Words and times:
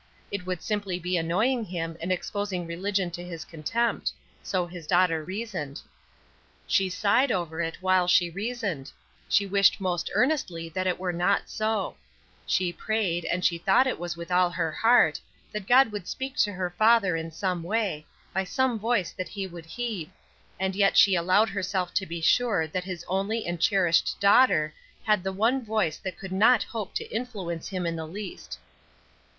It 0.31 0.47
would 0.47 0.63
simply 0.63 0.97
be 0.97 1.15
annoying 1.15 1.63
him 1.63 1.95
and 2.01 2.11
exposing 2.11 2.65
religion 2.65 3.11
to 3.11 3.23
his 3.23 3.45
contempt; 3.45 4.11
so 4.41 4.65
his 4.65 4.87
daughter 4.87 5.23
reasoned. 5.23 5.79
She 6.65 6.89
sighed 6.89 7.31
over 7.31 7.61
it 7.61 7.77
while 7.81 8.07
she 8.07 8.27
reasoned; 8.31 8.91
she 9.29 9.45
wished 9.45 9.79
most 9.79 10.09
earnestly 10.15 10.69
that 10.69 10.87
it 10.87 10.97
were 10.97 11.13
not 11.13 11.49
so; 11.51 11.97
she 12.47 12.73
prayed, 12.73 13.25
and 13.25 13.45
she 13.45 13.59
thought 13.59 13.85
it 13.85 13.99
was 13.99 14.17
with 14.17 14.31
all 14.31 14.49
her 14.49 14.71
heart, 14.71 15.19
that 15.51 15.67
God 15.67 15.91
would 15.91 16.07
speak 16.07 16.35
to 16.37 16.51
her 16.51 16.71
father 16.79 17.15
in 17.15 17.29
some 17.29 17.61
way, 17.61 18.07
by 18.33 18.43
some 18.43 18.79
voice 18.79 19.11
that 19.11 19.27
he 19.29 19.45
would 19.45 19.67
heed; 19.67 20.09
and 20.59 20.75
yet 20.75 20.97
she 20.97 21.13
allowed 21.13 21.49
herself 21.49 21.93
to 21.93 22.07
be 22.07 22.21
sure 22.21 22.65
that 22.65 22.85
his 22.85 23.05
only 23.07 23.45
and 23.45 23.61
cherished 23.61 24.19
daughter 24.19 24.73
had 25.03 25.21
the 25.23 25.31
one 25.31 25.63
voice 25.63 25.97
that 25.99 26.17
could 26.17 26.31
not 26.31 26.63
hope 26.63 26.95
to 26.95 27.07
influence 27.11 27.67
him 27.67 27.85
in 27.85 27.95
the 27.95 28.07
least. 28.07 28.57